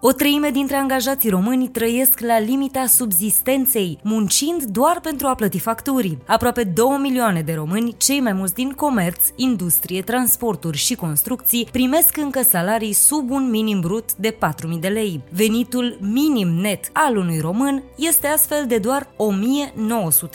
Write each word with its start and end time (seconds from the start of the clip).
o 0.00 0.12
treime 0.12 0.50
dintre 0.50 0.76
angajații 0.76 1.30
români 1.30 1.68
trăiesc 1.68 2.20
la 2.20 2.38
limita 2.38 2.86
subzistenței, 2.86 3.98
muncind 4.02 4.62
doar 4.62 5.00
pentru 5.00 5.26
a 5.26 5.34
plăti 5.34 5.58
facturi. 5.58 6.18
Aproape 6.26 6.64
2 6.64 6.98
milioane 7.00 7.42
de 7.42 7.52
români, 7.54 7.94
cei 7.96 8.20
mai 8.20 8.32
mulți 8.32 8.54
din 8.54 8.70
comerț, 8.70 9.26
industrie, 9.36 10.02
transporturi 10.02 10.76
și 10.76 10.94
construcții, 10.94 11.68
primesc 11.72 12.16
încă 12.16 12.42
salarii 12.42 12.92
sub 12.92 13.30
un 13.30 13.50
minim 13.50 13.80
brut 13.80 14.14
de 14.14 14.30
4.000 14.30 14.80
de 14.80 14.88
lei. 14.88 15.20
Venitul 15.30 15.98
minim 16.00 16.48
net 16.48 16.90
al 16.92 17.16
unui 17.16 17.38
român 17.40 17.82
este 17.96 18.26
astfel 18.26 18.64
de 18.66 18.78
doar 18.78 19.08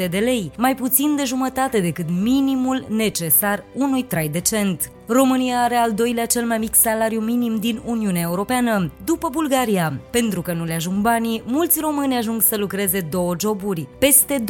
1.900 0.03 0.09
de 0.09 0.17
lei, 0.17 0.51
mai 0.57 0.75
puțin 0.75 1.15
de 1.15 1.23
jumătate 1.23 1.79
decât 1.79 2.05
minimul 2.21 2.85
necesar 2.89 3.63
unui 3.73 4.03
trai 4.03 4.27
decent. 4.27 4.91
România 5.07 5.61
are 5.61 5.75
al 5.75 5.93
doilea 5.93 6.25
cel 6.25 6.45
mai 6.45 6.57
mic 6.57 6.75
salariu 6.75 7.19
minim 7.19 7.55
din 7.55 7.81
Uniunea 7.85 8.21
Europeană, 8.21 8.91
după 9.05 9.29
Bulgaria. 9.31 9.99
Pentru 10.09 10.41
că 10.41 10.53
nu 10.53 10.63
le 10.63 10.73
ajung 10.73 11.01
banii, 11.01 11.43
mulți 11.45 11.79
români 11.79 12.15
ajung 12.15 12.41
să 12.41 12.57
lucreze 12.57 12.99
două 12.99 13.35
joburi. 13.39 13.87
Peste 13.97 14.43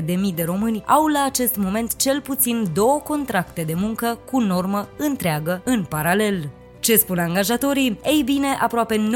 246.000 0.00 0.34
de 0.34 0.42
români 0.42 0.82
au 0.86 1.06
la 1.06 1.24
acest 1.24 1.56
moment 1.56 1.96
cel 1.96 2.20
puțin 2.20 2.64
două 2.74 3.00
contracte 3.04 3.62
de 3.62 3.74
muncă 3.74 4.18
cu 4.30 4.40
normă 4.40 4.88
întreagă 4.96 5.60
în 5.64 5.84
paralel. 5.84 6.50
Ce 6.90 6.96
spun 6.96 7.18
angajatorii? 7.18 7.98
Ei 8.04 8.22
bine, 8.24 8.46
aproape 8.60 9.10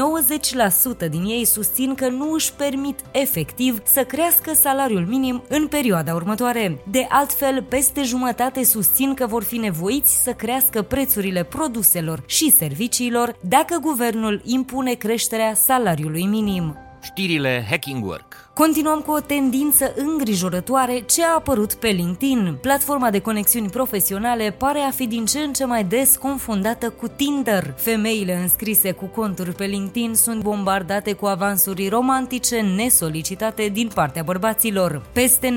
90% 1.05 1.09
din 1.09 1.23
ei 1.23 1.45
susțin 1.45 1.95
că 1.95 2.07
nu 2.07 2.31
își 2.31 2.53
permit 2.53 2.99
efectiv 3.11 3.81
să 3.85 4.03
crească 4.03 4.53
salariul 4.53 5.05
minim 5.05 5.43
în 5.49 5.67
perioada 5.67 6.13
următoare. 6.13 6.83
De 6.91 7.07
altfel, 7.09 7.63
peste 7.63 8.03
jumătate 8.03 8.63
susțin 8.63 9.13
că 9.13 9.27
vor 9.27 9.43
fi 9.43 9.57
nevoiți 9.57 10.23
să 10.23 10.31
crească 10.31 10.81
prețurile 10.81 11.43
produselor 11.43 12.23
și 12.25 12.51
serviciilor 12.51 13.35
dacă 13.41 13.77
guvernul 13.81 14.41
impune 14.43 14.93
creșterea 14.93 15.53
salariului 15.53 16.25
minim. 16.25 16.84
Știrile 17.05 17.65
Hacking 17.69 18.03
Work 18.03 18.45
Continuăm 18.55 18.99
cu 18.99 19.11
o 19.11 19.19
tendință 19.19 19.93
îngrijorătoare 19.95 20.99
ce 20.99 21.23
a 21.23 21.33
apărut 21.35 21.73
pe 21.73 21.87
LinkedIn. 21.87 22.57
Platforma 22.61 23.09
de 23.09 23.19
conexiuni 23.19 23.69
profesionale 23.69 24.55
pare 24.57 24.79
a 24.79 24.91
fi 24.91 25.07
din 25.07 25.25
ce 25.25 25.39
în 25.39 25.53
ce 25.53 25.65
mai 25.65 25.83
des 25.83 26.15
confundată 26.17 26.89
cu 26.89 27.07
Tinder. 27.07 27.73
Femeile 27.77 28.35
înscrise 28.35 28.91
cu 28.91 29.05
conturi 29.05 29.51
pe 29.51 29.65
LinkedIn 29.65 30.13
sunt 30.13 30.41
bombardate 30.41 31.13
cu 31.13 31.25
avansuri 31.25 31.87
romantice 31.87 32.59
nesolicitate 32.75 33.67
din 33.67 33.91
partea 33.93 34.23
bărbaților. 34.23 35.01
Peste 35.13 35.55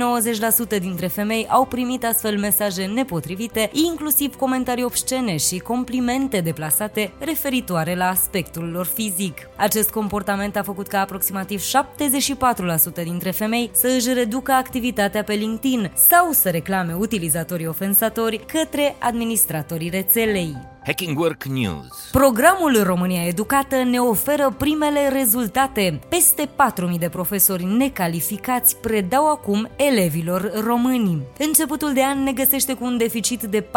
90% 0.77 0.79
dintre 0.81 1.07
femei 1.07 1.47
au 1.49 1.65
primit 1.65 2.05
astfel 2.05 2.39
mesaje 2.39 2.85
nepotrivite, 2.85 3.71
inclusiv 3.73 4.37
comentarii 4.37 4.85
obscene 4.85 5.37
și 5.37 5.59
complimente 5.59 6.41
deplasate 6.41 7.13
referitoare 7.19 7.95
la 7.95 8.09
aspectul 8.09 8.71
lor 8.71 8.87
fizic. 8.87 9.39
Acest 9.57 9.91
comportament 9.91 10.57
a 10.57 10.63
făcut 10.63 10.87
ca 10.87 11.01
aproximativ 11.01 11.37
74% 11.47 13.03
dintre 13.03 13.31
femei 13.31 13.71
să 13.73 13.89
își 13.97 14.13
reducă 14.13 14.53
activitatea 14.53 15.23
pe 15.23 15.33
LinkedIn 15.33 15.91
sau 15.95 16.33
să 16.33 16.51
reclame 16.51 16.95
utilizatorii 16.95 17.67
ofensatori 17.67 18.41
către 18.47 18.97
administratorii 18.99 19.89
rețelei. 19.89 20.57
Hacking 20.89 21.19
Work 21.19 21.45
News. 21.45 22.09
Programul 22.13 22.83
România 22.83 23.27
Educată 23.27 23.83
ne 23.83 23.99
oferă 23.99 24.55
primele 24.59 25.09
rezultate. 25.09 25.99
Peste 26.09 26.49
4.000 26.93 26.99
de 26.99 27.09
profesori 27.09 27.65
necalificați 27.65 28.77
predau 28.77 29.31
acum 29.31 29.69
elevilor 29.77 30.53
români. 30.65 31.23
Începutul 31.39 31.93
de 31.93 32.05
an 32.05 32.23
ne 32.23 32.33
găsește 32.33 32.75
cu 32.75 32.85
un 32.85 32.97
deficit 32.97 33.43
de 33.43 33.61
4.000 33.61 33.69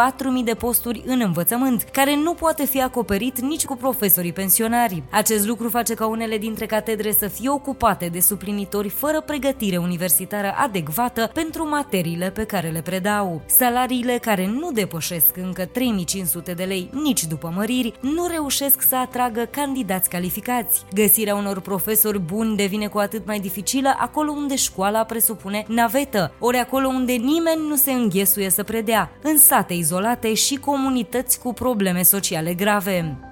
de 0.44 0.54
posturi 0.54 1.02
în 1.06 1.20
învățământ, 1.20 1.82
care 1.82 2.16
nu 2.16 2.34
poate 2.34 2.64
fi 2.64 2.82
acoperit 2.82 3.40
nici 3.40 3.64
cu 3.64 3.76
profesorii 3.76 4.32
pensionari. 4.32 5.02
Acest 5.10 5.46
lucru 5.46 5.68
face 5.68 5.94
ca 5.94 6.06
unele 6.06 6.38
dintre 6.38 6.66
catedre 6.66 7.12
să 7.12 7.28
fie 7.28 7.50
ocupate 7.50 8.06
de 8.06 8.20
suplinitori 8.20 8.88
fără 8.88 9.20
pregătire 9.20 9.76
universitară 9.76 10.54
adecvată 10.56 11.30
pentru 11.34 11.68
materiile 11.68 12.30
pe 12.30 12.44
care 12.44 12.68
le 12.68 12.80
predau. 12.80 13.42
Salariile 13.46 14.18
care 14.20 14.46
nu 14.46 14.70
depășesc 14.70 15.36
încă 15.36 15.64
3500 15.64 16.52
de 16.52 16.64
lei 16.64 16.90
nici 17.02 17.24
după 17.24 17.52
măriri, 17.54 17.94
nu 18.00 18.26
reușesc 18.26 18.82
să 18.82 18.96
atragă 18.96 19.48
candidați 19.50 20.08
calificați. 20.08 20.84
Găsirea 20.94 21.34
unor 21.34 21.60
profesori 21.60 22.18
buni 22.18 22.56
devine 22.56 22.86
cu 22.86 22.98
atât 22.98 23.26
mai 23.26 23.40
dificilă 23.40 23.94
acolo 23.98 24.30
unde 24.30 24.56
școala 24.56 25.04
presupune 25.04 25.64
navetă, 25.68 26.34
ori 26.38 26.56
acolo 26.56 26.86
unde 26.86 27.12
nimeni 27.12 27.66
nu 27.68 27.76
se 27.76 27.92
înghesuie 27.92 28.50
să 28.50 28.62
predea, 28.62 29.10
în 29.22 29.38
sate 29.38 29.74
izolate 29.74 30.34
și 30.34 30.56
comunități 30.56 31.38
cu 31.38 31.52
probleme 31.52 32.02
sociale 32.02 32.54
grave. 32.54 33.31